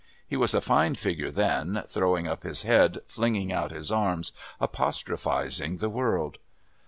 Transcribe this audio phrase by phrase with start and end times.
[0.27, 5.77] He was a fine figure then, throwing up his head, flinging out his arms, apostrophising
[5.77, 6.39] the world.